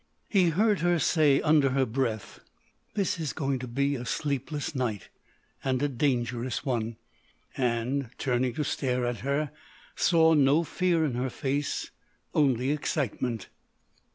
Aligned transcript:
He 0.29 0.49
heard 0.49 0.79
her 0.79 0.97
say 0.97 1.41
under 1.43 1.69
her 1.69 1.85
breath: 1.85 2.39
"This 2.95 3.19
is 3.19 3.33
going 3.33 3.59
to 3.59 3.67
be 3.67 3.93
a 3.95 4.03
sleepless 4.03 4.73
night. 4.73 5.09
And 5.63 5.79
a 5.83 5.87
dangerous 5.87 6.65
one." 6.65 6.95
And, 7.55 8.09
turning 8.17 8.55
to 8.55 8.63
stare 8.63 9.05
at 9.05 9.19
her, 9.19 9.51
saw 9.95 10.33
no 10.33 10.63
fear 10.63 11.05
in 11.05 11.13
her 11.13 11.29
face, 11.29 11.91
only 12.33 12.71
excitement. 12.71 13.49